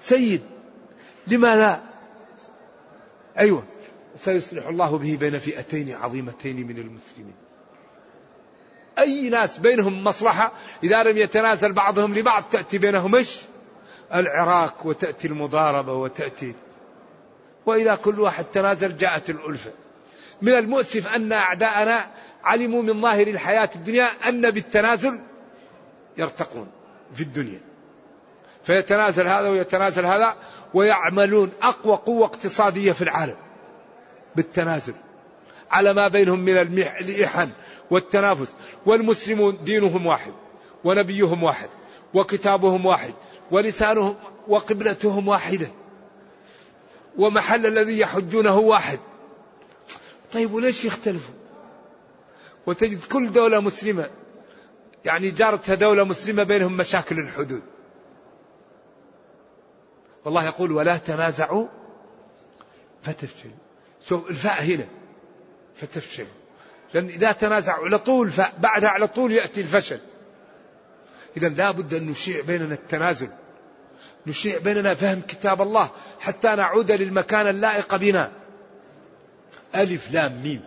[0.00, 0.42] سيد.
[1.26, 1.83] لماذا؟
[3.38, 3.62] أيوة.
[4.16, 7.35] سيصلح الله به بين فئتين عظيمتين من المسلمين.
[8.98, 10.52] أي ناس بينهم مصلحة؟
[10.85, 13.40] إذا لم يتنازل بعضهم لبعض تأتي بينهم إيش؟
[14.14, 16.55] العراك وتأتي المضاربة وتأتي
[17.66, 19.70] وإذا كل واحد تنازل جاءت الألفة.
[20.42, 22.07] من المؤسف أن أعداءنا
[22.44, 25.20] علموا من ظاهر الحياة الدنيا أن بالتنازل
[26.18, 26.68] يرتقون
[27.14, 27.61] في الدنيا.
[28.64, 30.37] فيتنازل هذا ويتنازل هذا
[30.74, 33.37] ويعملون أقوى قوة اقتصادية في العالم
[34.37, 34.94] بالتنازل
[35.70, 37.50] على ما بينهم من الإحن
[37.90, 38.55] والتنافس.
[38.87, 40.33] والمسلمون دينهم واحد
[40.85, 41.68] ونبيهم واحد
[42.14, 43.14] وكتابهم واحد
[43.50, 44.16] ولسانهم
[44.48, 45.68] وقبلتهم واحدة.
[47.18, 48.98] ومحل الذي يحجونه واحد.
[50.33, 51.35] طيب وليش يختلفوا؟
[52.66, 54.11] وتجد كل دولة مسلمة
[55.05, 57.62] يعني جارتها دولة مسلمة بينهم مشاكل الحدود.
[60.24, 61.66] والله يقول ولا تنازعوا
[63.02, 63.52] فتفشلوا.
[64.00, 64.87] شوف الفاء هنا
[65.76, 66.29] فتفشلوا.
[66.94, 70.00] لأن إذا تنازعوا على طول بعدها على طول يأتي الفشل.
[71.37, 73.29] إذا لا بد أن نشيع بيننا التنازل.
[74.27, 78.33] نشيع بيننا فهم كتاب الله حتى نعود للمكان اللائق بنا.
[79.75, 80.61] ألف لام ميم.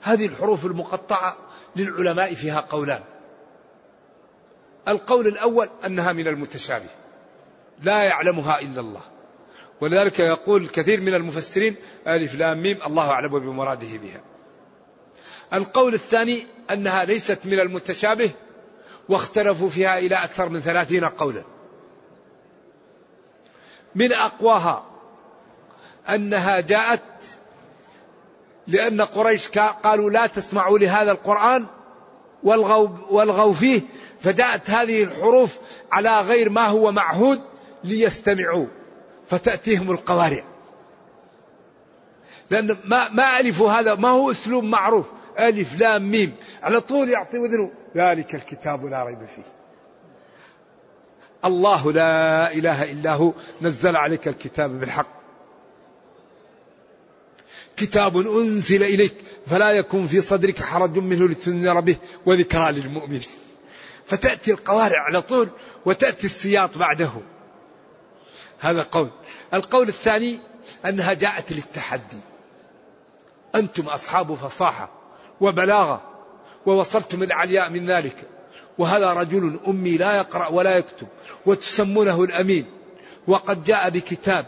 [0.00, 1.36] هذه الحروف المقطعة
[1.76, 3.00] للعلماء فيها قولان.
[4.88, 6.88] القول الأول أنها من المتشابه.
[7.82, 9.00] لا يعلمها إلا الله.
[9.80, 11.76] ولذلك يقول كثير من المفسرين
[12.06, 14.20] ألف لام ميم الله أعلم بمراده بها.
[15.54, 18.30] القول الثاني أنها ليست من المتشابه
[19.08, 21.44] واختلفوا فيها إلى أكثر من ثلاثين قولا.
[23.94, 24.84] من أقواها.
[26.08, 27.02] أنها جاءت
[28.66, 31.66] لأن قريش قالوا لا تسمعوا لهذا القرآن
[32.42, 33.80] والغوا, والغوا فيه
[34.20, 35.58] فجاءت هذه الحروف
[35.92, 37.40] على غير ما هو معهود
[37.84, 38.66] ليستمعوا
[39.26, 40.44] فتأتيهم القوارع.
[42.50, 45.06] لأن ما, ما ألفوا هذا ما هو أسلوب معروف.
[45.38, 46.34] ألف لام ميم.
[46.62, 49.61] على طول يعطي وذنه ذلك الكتاب لا ريب فيه.
[51.44, 55.22] الله لا إله إلا هو نزل عليك الكتاب بالحق.
[57.76, 59.14] كتاب أنزل إليك
[59.46, 63.22] فلا يكون في صدرك حرج منه لتنذر به وذكرى للمؤمنين.
[64.06, 65.48] فتأتي القوارع على طول
[65.84, 67.12] وتأتي السياط بعده.
[68.60, 69.10] هذا قول.
[69.54, 70.38] القول الثاني
[70.86, 72.20] أنها جاءت للتحدي.
[73.54, 74.90] أنتم أصحاب فصاحة
[75.40, 76.02] وبلاغة
[76.66, 78.28] ووصلتم العلياء من ذلك.
[78.78, 81.06] وهذا رجل أمي لا يقرأ ولا يكتب
[81.46, 82.64] وتسمونه الأمين.
[83.26, 84.46] وقد جاء بكتاب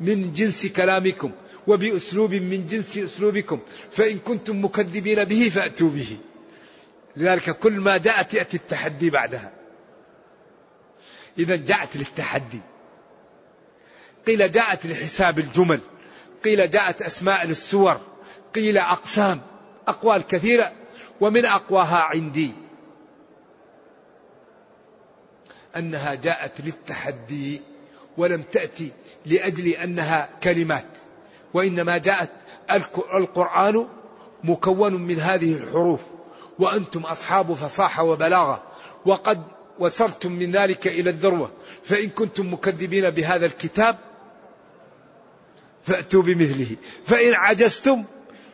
[0.00, 1.30] من جنس كلامكم
[1.66, 3.60] وبأسلوب من جنس أسلوبكم
[3.90, 6.16] فإن كنتم مكذبين به فأتوا به.
[7.16, 9.52] لذلك كل ما جاءت يأتي التحدي بعدها.
[11.38, 12.60] إذا جاءت للتحدي.
[14.26, 15.80] قيل جاءت لحساب الجمل
[16.44, 18.00] قيل جاءت أسماء للسور
[18.54, 19.40] قيل أقسام
[19.88, 20.72] أقوال كثيرة
[21.20, 22.63] ومن أقواها عندي.
[25.76, 27.62] أنها جاءت للتحدي
[28.16, 28.92] ولم تأتي
[29.26, 30.86] لأجل أنها كلمات
[31.54, 32.30] وإنما جاءت
[33.14, 33.86] القرآن
[34.44, 36.00] مكون من هذه الحروف
[36.58, 38.62] وأنتم أصحاب فصاحة وبلاغة
[39.06, 39.42] وقد
[39.78, 41.50] وصلتم من ذلك إلى الذروة
[41.84, 43.96] فإن كنتم مكذبين بهذا الكتاب
[45.84, 48.04] فأتوا بمثله فإن عجزتم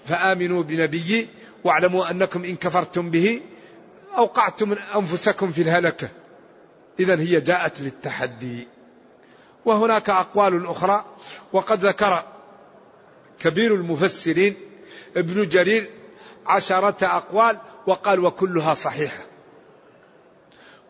[0.05, 1.29] فآمنوا بنبيي
[1.65, 3.41] واعلموا أنكم إن كفرتم به
[4.17, 6.09] أوقعتم أنفسكم في الهلكة.
[7.01, 8.69] إذا هي جاءت للتحدي.
[9.65, 11.05] وهناك أقوال أخرى
[11.53, 12.25] وقد ذكر
[13.41, 14.55] كبير المفسرين
[15.17, 15.91] ابن جرير
[16.47, 19.27] عشرة أقوال وقال وكلها صحيحة.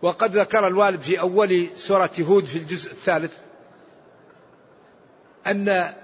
[0.02, 3.32] وقد ذكر الوالد في أول سورة هود في الجزء الثالث
[5.46, 5.94] أن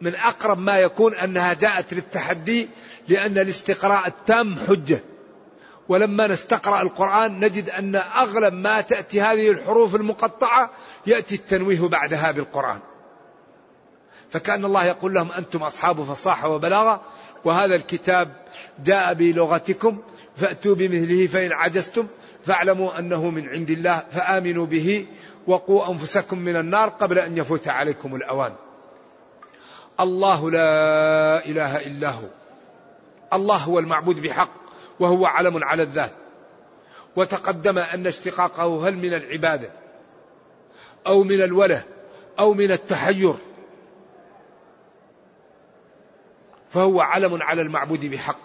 [0.00, 2.68] من أقرب ما يكون أنها جاءت للتحدي
[3.08, 5.00] لأن الاستقراء التام حجة.
[5.90, 10.70] ولما نستقرأ القرآن نجد أن أغلب ما تأتي هذه الحروف المقطعة
[11.06, 12.78] يأتي التنويه بعدها بالقرآن.
[14.30, 17.00] فكأن الله يقول لهم أنتم أصحاب فصاحة وبلاغة
[17.44, 18.32] وهذا الكتاب
[18.84, 19.98] جاء بلغتكم
[20.36, 22.06] فأتوا بمثله فإن عجزتم
[22.44, 25.06] فاعلموا أنه من عند الله فآمنوا به
[25.46, 28.52] وقوا أنفسكم من النار قبل أن يفوت عليكم الأوان.
[30.00, 32.28] الله لا إله إلا هو.
[33.32, 34.59] الله هو المعبود بحق.
[35.00, 36.12] وهو علم على الذات.
[37.16, 39.70] وتقدم أن اشتقاقه هل من العبادة
[41.06, 41.82] أو من الوله
[42.38, 43.34] أو من التحير.
[46.70, 48.38] فهو علم على المعبود بحق.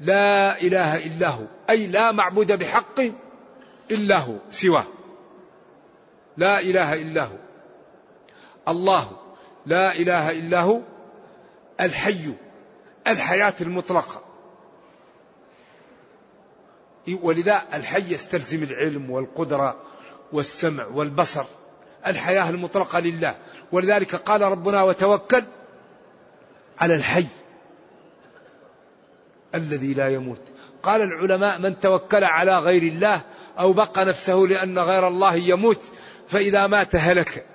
[0.00, 1.44] لا إله إلا هو.
[1.70, 3.00] أي لا معبود بحق
[3.90, 4.86] إلا هو سواه.
[6.36, 7.36] لا إله إلا هو.
[8.68, 9.10] الله
[9.66, 10.80] لا إله إلا هو.
[11.80, 12.34] الحي
[13.06, 14.23] الحياة المطلقة.
[17.22, 19.76] ولذا الحي يستلزم العلم والقدرة
[20.32, 21.44] والسمع والبصر.
[22.06, 23.36] الحياة المطلقة لله.
[23.72, 25.42] ولذلك قال ربنا وتوكل
[26.78, 27.26] على الحي
[29.54, 30.40] الذي لا يموت.
[30.82, 33.22] قال العلماء من توكل على غير الله
[33.58, 35.80] أو بقى نفسه لأن غير الله يموت
[36.28, 37.46] فإذا مات هلك.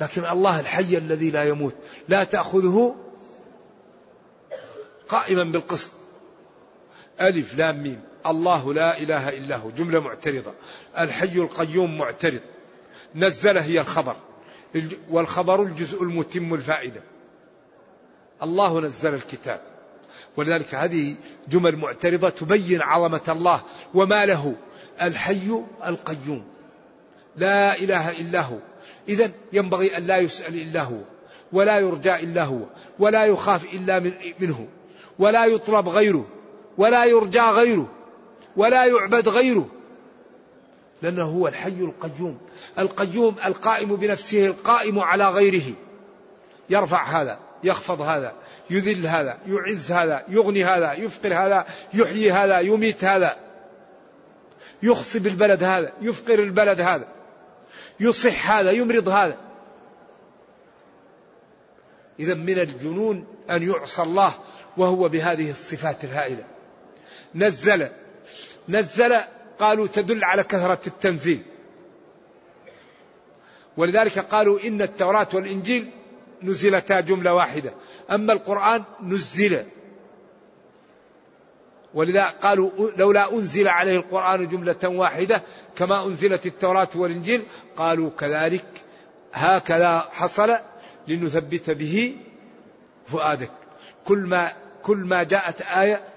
[0.00, 1.74] لكن الله الحي الذي لا يموت.
[2.08, 2.96] لا تأخذه
[5.08, 5.90] قائما بالقسط.
[7.20, 8.00] ألف لام ميم.
[8.26, 9.70] الله لا إله إلا هو.
[9.70, 10.52] جملة معترضة.
[10.98, 12.40] الحي القيوم معترض.
[13.14, 14.16] نزل هي الخبر.
[15.10, 17.00] والخبر الجزء المتم الفائدة.
[18.42, 19.60] الله نزل الكتاب.
[20.36, 21.14] ولذلك هذه
[21.48, 23.62] جمل معترضة تبين عظمة الله.
[23.94, 24.54] وما له؟
[25.02, 26.44] الحي القيوم.
[27.36, 28.58] لا إله إلا هو.
[29.08, 30.98] إذا ينبغي أن لا يسأل إلا هو.
[31.52, 32.60] ولا يرجى إلا هو.
[32.98, 34.68] ولا يخاف إلا منه.
[35.18, 36.26] ولا يطلب غيره.
[36.78, 37.88] ولا يرجى غيره.
[38.56, 39.68] ولا يعبد غيره.
[41.02, 42.38] لأنه هو الحي القيوم.
[42.78, 45.74] القيوم القائم بنفسه القائم على غيره.
[46.70, 48.32] يرفع هذا يخفض هذا
[48.70, 53.36] يذل هذا يعز هذا يغني هذا يفقر هذا يحيي هذا يميت هذا.
[54.82, 57.06] يخصب البلد هذا يفقر البلد هذا.
[58.00, 59.36] يصح هذا يمرض هذا.
[62.20, 64.32] إذا من الجنون أن يعصى الله
[64.76, 66.44] وهو بهذه الصفات الهائلة.
[67.34, 67.88] نزل
[68.68, 69.20] نزل
[69.58, 71.42] قالوا تدل على كثرة التنزيل.
[73.76, 75.90] ولذلك قالوا إن التوراة والإنجيل
[76.42, 77.72] نزلتا جملة واحدة.
[78.10, 79.64] أما القرآن نزل.
[81.94, 85.42] ولذا قالوا لولا أنزل عليه القرآن جملة واحدة
[85.76, 87.42] كما أنزلت التوراة والإنجيل
[87.76, 88.66] قالوا كذلك.
[89.32, 90.56] هكذا حصل
[91.08, 92.16] لنثبت به
[93.06, 93.50] فؤادك.
[94.04, 96.13] كل ما كل ما جاءت آية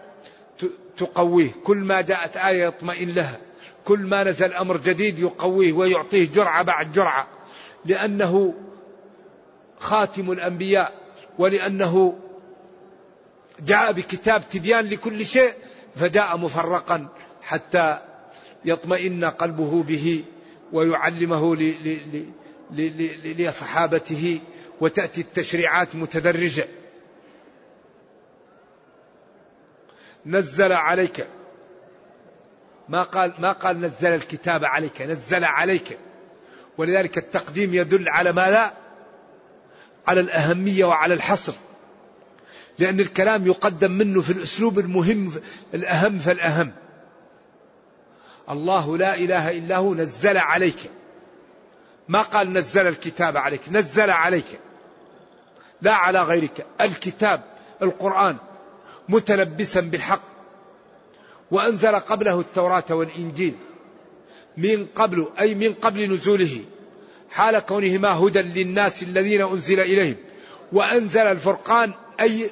[0.98, 1.52] تقويه.
[1.64, 3.40] كل ما جاءت آية يطمئن لها.
[3.86, 7.28] كل ما نزل أمر جديد يقويه ويعطيه جرعة بعد جرعة.
[7.86, 8.54] لأنه
[9.80, 10.94] خاتم الأنبياء
[11.40, 12.20] ولأنه
[13.60, 15.54] جاء بكتاب تبيان لكل شيء
[15.96, 17.08] فجاء مفرقا
[17.42, 18.00] حتى
[18.66, 20.24] يطمئن قلبه به
[20.74, 21.56] ويعلمه
[23.24, 24.40] لصحابته
[24.82, 26.68] وتأتي التشريعات متدرجة.
[30.28, 31.28] نزل عليك.
[32.90, 35.98] ما قال ما قال نزل الكتاب عليك نزل عليك.
[36.78, 38.74] ولذلك التقديم يدل على ماذا؟
[40.08, 41.54] على الأهمية وعلى الحصر.
[42.80, 45.34] لأن الكلام يقدم منه في الأسلوب المهم
[45.74, 46.72] الأهم فالأهم.
[48.50, 50.92] الله لا إله إلا هو نزل عليك.
[52.08, 54.60] ما قال نزل الكتاب عليك نزل عليك.
[55.82, 56.66] لا على غيرك.
[56.82, 57.44] الكتاب
[57.82, 58.38] القرآن
[59.10, 60.22] متلبسا بالحق.
[61.52, 63.54] وأنزل قبله التوراة والإنجيل.
[64.58, 66.64] من قبل أي من قبل نزوله.
[67.30, 70.16] حال كونهما هدى للناس الذين أنزل إليهم.
[70.72, 72.52] وأنزل الفرقان أي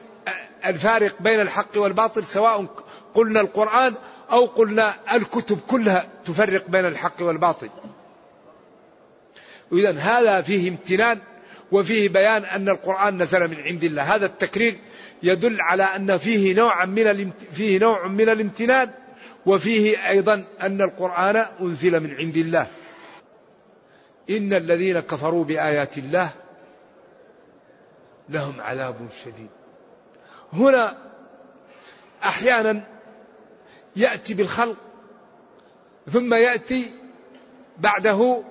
[0.65, 2.65] الفارق بين الحق والباطل سواء
[3.13, 3.93] قلنا القرآن
[4.31, 7.69] أو قلنا الكتب كلها تفرق بين الحق والباطل.
[9.73, 11.19] إذا هذا فيه امتنان
[11.71, 14.15] وفيه بيان أن القرآن نزل من عند الله.
[14.15, 14.75] هذا التكرير
[15.23, 18.91] يدل على أن فيه نوع من فيه نوع من الامتنان
[19.45, 22.67] وفيه أيضا أن القرآن أنزل من عند الله.
[24.29, 26.29] إن الذين كفروا بآيات الله
[28.29, 29.49] لهم عذاب شديد.
[30.53, 30.97] هنا
[32.23, 32.83] أحيانا
[33.95, 34.75] يأتي بالخلق
[36.11, 36.91] ثم يأتي
[37.77, 38.43] بعده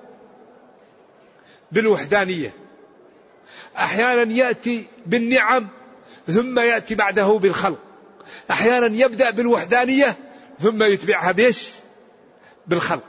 [1.71, 2.64] بالوحدانية.
[3.77, 5.67] أحيانا يأتي بالنعم
[6.27, 7.79] ثم يأتي بعده بالخلق.
[8.51, 10.17] أحيانا يبدأ بالوحدانية
[10.59, 11.69] ثم يتبعها بيش
[12.67, 13.03] بالخلق.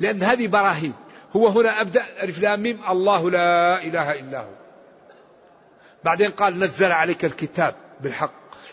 [0.00, 0.92] لأن هذه براهين.
[1.36, 2.06] هو هنا أبدأ.
[2.22, 2.80] ألف ميم.
[2.88, 4.54] الله لا إله إلا هو.
[6.04, 8.32] بعدين قال نزل عليك الكتاب بالحق.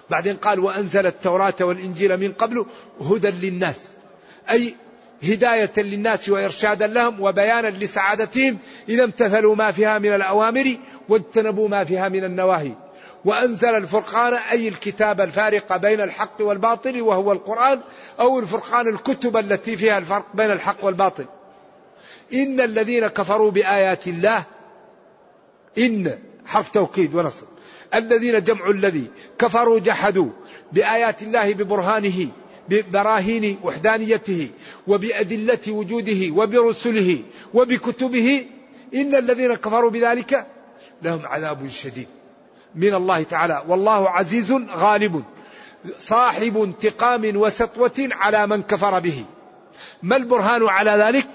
[0.09, 2.65] بعدين قال وأنزل التوراة والإنجيل من قبل
[3.01, 3.87] هدى للناس.
[4.49, 4.75] أي
[5.23, 8.57] هداية للناس وإرشادا لهم وبيانا لسعادتهم.
[8.89, 10.77] إذا امتثلوا ما فيها من الأوامر
[11.09, 12.71] واجتنبوا ما فيها من النواهي.
[13.25, 17.79] وأنزل الفرقان أي الكتاب الفارق بين الحق والباطل وهو القرآن
[18.19, 21.25] أو الفرقان الكتب التي فيها الفرق بين الحق والباطل.
[22.33, 24.43] إن الذين كفروا بآيات الله
[25.77, 27.47] إن حرف توكيد ونصب
[27.95, 29.07] الذين جمع الذي
[29.39, 30.29] كفروا جحدوا
[30.71, 32.27] بآيات الله ببرهانه
[32.69, 34.49] ببراهين وحدانيته
[34.87, 38.45] وبأدلة وجوده وبرسله وبكتبه
[38.93, 40.47] إن الذين كفروا بذلك
[41.01, 42.07] لهم عذاب شديد
[42.75, 43.63] من الله تعالى.
[43.67, 45.23] والله عزيز غالب
[45.99, 49.25] صاحب انتقام وسطوة على من كفر به.
[50.03, 51.27] ما البرهان على ذلك؟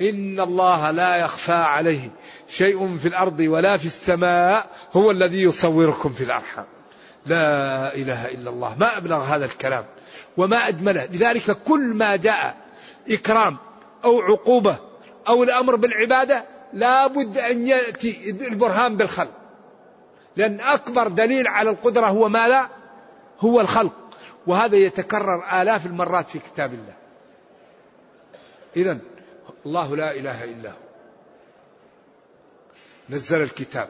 [0.00, 2.10] إن الله لا يخفى عليه
[2.48, 6.66] شيء في الأرض ولا في السماء هو الذي يصوركم في الأرحام.
[7.28, 8.76] لا إله إلا الله.
[8.78, 9.84] ما أبلغ هذا الكلام
[10.36, 11.04] وما أجمله.
[11.04, 12.56] لذلك كل ما جاء
[13.10, 13.56] إكرام
[14.04, 14.76] أو عقوبة
[15.28, 19.32] أو الأمر بالعبادة لا بد أن يأتي البرهان بالخلق.
[20.36, 22.68] لأن أكبر دليل على القدرة هو ماذا؟
[23.40, 23.92] هو الخلق.
[24.46, 26.94] وهذا يتكرر آلاف المرات في كتاب الله.
[28.76, 28.98] إذا
[29.66, 30.88] الله لا إله إلا هو.
[33.10, 33.88] نزل الكتاب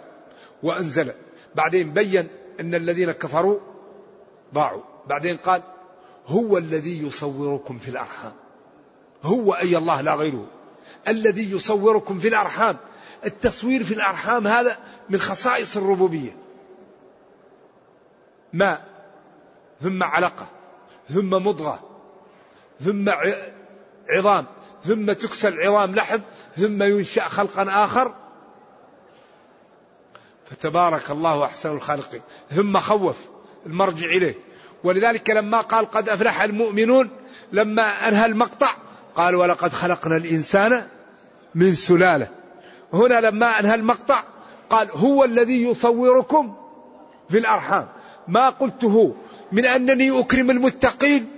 [0.62, 1.12] وأنزل.
[1.54, 2.28] بعدين بين
[2.60, 3.60] أن الذين كفروا
[4.54, 5.62] ضاعوا بعدين قال
[6.26, 8.32] هو الذي يصوركم في الأرحام.
[9.22, 10.46] هو أي الله لا غيره.
[11.08, 12.76] الذي يصوركم في الأرحام.
[13.26, 14.76] التصوير في الأرحام هذا
[15.08, 16.36] من خصائص الربوبية.
[18.52, 18.88] ماء
[19.82, 20.46] ثم علقة
[21.08, 21.80] ثم مضغة
[22.80, 23.10] ثم
[24.10, 24.46] عظام
[24.84, 26.18] ثم تكسى العظام لحم
[26.56, 28.14] ثم ينشأ خلقا آخر.
[30.50, 32.20] فتبارك الله أحسن الخالقين
[32.50, 33.16] ثم خوف
[33.66, 34.34] المرجع إليه.
[34.84, 37.10] ولذلك لما قال قد أفلح المؤمنون
[37.52, 38.70] لما أنهى المقطع
[39.14, 40.86] قال ولقد خلقنا الإنسان
[41.54, 42.28] من سلالة.
[42.92, 44.22] هنا لما أنهى المقطع
[44.70, 46.54] قال هو الذي يصوركم
[47.30, 47.88] في الأرحام.
[48.28, 49.14] ما قلته
[49.52, 51.30] من أنني أكرم المتقين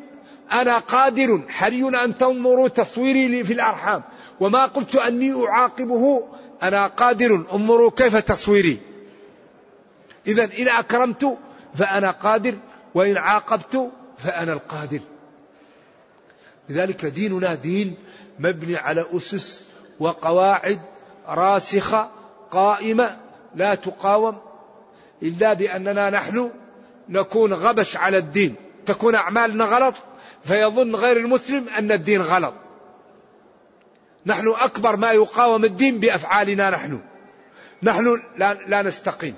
[0.53, 4.03] أنا قادر حري أن تنظروا تصويري لي في الأرحام.
[4.41, 6.23] وما قلت أني أعاقبه
[6.63, 8.90] أنا قادر انظروا كيف تصويري.
[10.27, 11.39] إذا إن أكرمت
[11.79, 12.55] فأنا قادر
[12.95, 15.01] وإن عاقبت فأنا القادر.
[16.69, 17.97] لذلك ديننا دين
[18.39, 19.65] مبني على أسس
[20.01, 20.81] وقواعد
[21.29, 22.11] راسخة
[22.51, 23.17] قائمة
[23.55, 24.39] لا تقاوم
[25.23, 26.51] إلا بأننا نحن
[27.09, 28.55] نكون غبش على الدين.
[28.87, 29.95] تكون أعمالنا غلط
[30.45, 32.55] فيظن غير المسلم أن الدين غلط.
[34.27, 37.01] نحن أكبر ما يقاوم الدين بأفعالنا نحن.
[37.83, 39.35] نحن لا, لا نستقيم.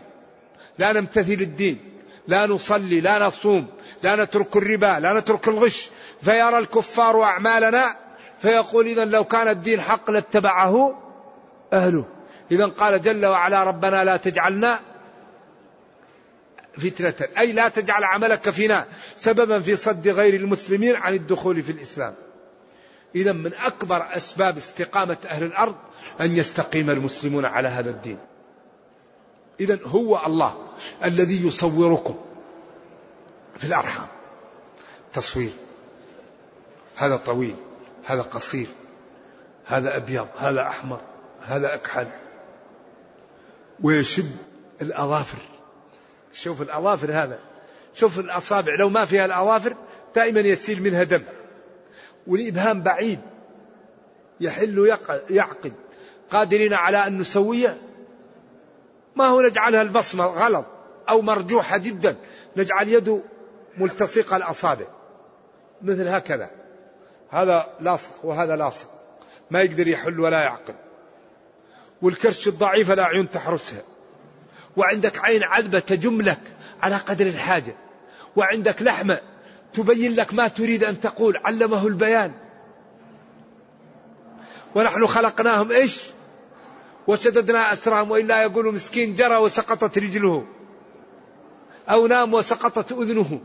[0.78, 1.92] لا نمتثل الدين
[2.28, 3.66] لا نصلي لا نصوم
[4.02, 5.90] لا نترك الربا لا نترك الغش.
[6.22, 7.96] فيرى الكفار أعمالنا
[8.38, 11.02] فيقول إذا لو كان الدين حق لاتبعه
[11.72, 12.04] أهله.
[12.50, 14.80] إذا قال جل وعلا ربنا لا تجعلنا
[16.78, 22.14] فتنة أي لا تجعل عملك فينا سببا في صد غير المسلمين عن الدخول في الإسلام.
[23.14, 25.74] إذا من أكبر أسباب استقامة أهل الأرض
[26.20, 28.18] أن يستقيم المسلمون على هذا الدين.
[29.62, 30.54] إذا هو الله
[31.04, 32.14] الذي يصوركم
[33.58, 34.06] في الأرحام.
[35.14, 35.52] تصوير.
[36.96, 37.56] هذا طويل
[38.04, 38.66] هذا قصير
[39.66, 41.00] هذا أبيض هذا أحمر
[41.42, 42.06] هذا أكحل.
[43.82, 44.36] ويشد
[44.82, 45.38] الأظافر.
[46.32, 47.38] شوف الأظافر هذا.
[47.94, 48.74] شوف الأصابع.
[48.74, 49.76] لو ما فيها الأظافر
[50.14, 51.22] دائما يسيل منها دم.
[52.26, 53.20] والإبهام بعيد.
[54.40, 54.96] يحل
[55.30, 55.72] يعقد.
[56.30, 57.91] قادرين على أن نسويه؟
[59.16, 60.66] ما هو نجعلها البصمة غلط
[61.08, 62.16] أو مرجوحة جدا.
[62.56, 63.20] نجعل يده
[63.78, 64.86] ملتصقة الأصابع.
[65.82, 66.50] مثل هكذا.
[67.30, 68.88] هذا لاصق وهذا لاصق.
[69.50, 70.74] ما يقدر يحل ولا يعقل.
[72.02, 73.82] والكرش الضعيفة لا عيون تحرسها.
[74.76, 76.40] وعندك عين عذبة تجم لك
[76.82, 77.74] على قدر الحاجة.
[78.36, 79.20] وعندك لحمة
[79.72, 81.36] تبين لك ما تريد أن تقول.
[81.36, 82.32] علمه البيان.
[84.74, 86.02] ونحن خلقناهم إيش؟
[87.06, 90.46] وشددنا أسرهم وإلا يقول مسكين جرى وسقطت رجله.
[91.88, 93.40] أو نام وسقطت أذنه.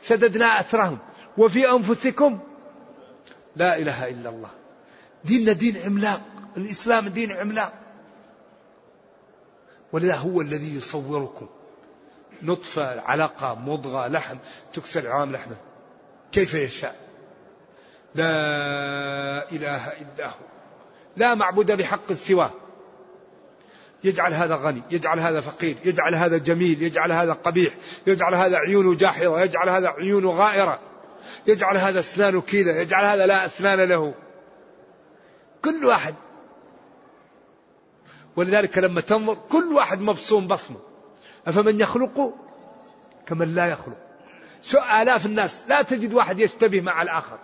[0.00, 0.98] سددنا أسرهم.
[1.38, 2.38] وفي أنفسكم
[3.56, 4.50] لا إله إلا الله.
[5.24, 6.20] ديننا دين عملاق.
[6.56, 7.72] الإسلام دين عملاق.
[9.92, 11.48] ولذا هو الذي يصوركم.
[12.42, 14.36] نطفة علقة مضغة لحم.
[14.72, 15.56] تكسر العام لحمة.
[16.32, 16.96] كيف يشاء.
[18.14, 18.30] لا
[19.52, 20.46] إله إلا هو.
[21.16, 22.50] لا معبود بحق سواه.
[24.04, 27.74] يجعل هذا غني يجعل هذا فقير يجعل هذا جميل يجعل هذا قبيح
[28.06, 30.80] يجعل هذا عيونه جاحظة يجعل هذا عيونه غائرة
[31.46, 34.14] يجعل هذا أسنانه كذا يجعل هذا لا أسنان له.
[35.64, 36.14] كل واحد.
[38.36, 40.80] ولذلك لما تنظر كل واحد مبصوم بصمة.
[41.46, 42.34] أفمن يخلق
[43.26, 43.96] كمن لا يخلق.
[44.62, 47.38] شو آلاف الناس لا تجد واحد يشتبه مع الآخر.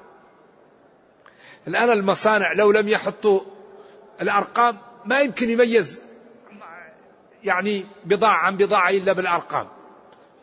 [1.68, 3.40] الآن المصانع لو لم يحطوا
[4.20, 6.00] الأرقام ما يمكن يميز
[7.44, 9.68] يعني بضاعة عن بضاعة إلا بالأرقام.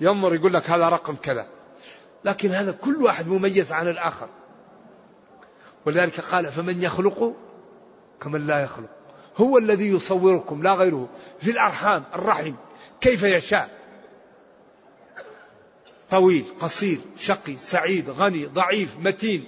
[0.01, 1.47] ينظر يقول لك هذا رقم كذا.
[2.25, 4.29] لكن هذا كل واحد مميز عن الآخر.
[5.85, 7.35] ولذلك قال فمن يخلق
[8.21, 8.89] كمن لا يخلق.
[9.37, 11.09] هو الذي يصوركم لا غيره.
[11.39, 12.53] في الأرحام الرحم
[13.01, 13.69] كيف يشاء.
[16.09, 19.45] طويل قصير شقي سعيد غني ضعيف متين.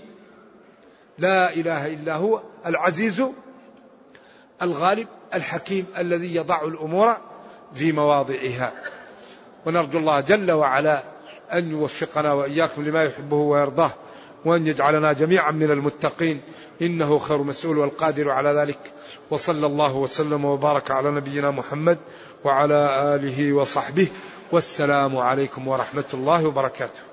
[1.18, 3.24] لا إله إلا هو العزيز
[4.62, 7.18] الغالب الحكيم الذي يضع الأمور
[7.74, 8.72] في مواضعها.
[9.66, 11.04] ونرجو الله جل وعلا
[11.54, 13.92] أن يوفقنا وإياكم لما يحبه ويرضاه
[14.46, 16.42] وأن يجعلنا جميعا من المتقين.
[16.82, 18.80] إنه خير مسؤول والقادر على ذلك.
[19.30, 21.98] وصلى الله وسلم وبارك على نبينا محمد
[22.44, 24.08] وعلى آله وصحبه.
[24.52, 27.11] والسلام عليكم ورحمة الله وبركاته.